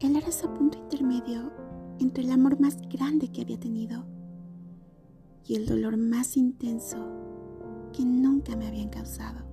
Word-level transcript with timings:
Él 0.00 0.16
era 0.16 0.28
ese 0.28 0.48
punto 0.48 0.78
intermedio 0.78 1.52
entre 1.98 2.24
el 2.24 2.32
amor 2.32 2.58
más 2.58 2.78
grande 2.88 3.30
que 3.30 3.42
había 3.42 3.60
tenido 3.60 4.06
y 5.44 5.56
el 5.56 5.66
dolor 5.66 5.98
más 5.98 6.38
intenso 6.38 6.96
que 7.92 8.06
nunca 8.06 8.56
me 8.56 8.66
habían 8.66 8.88
causado. 8.88 9.44